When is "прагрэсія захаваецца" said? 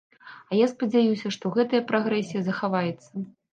1.93-3.27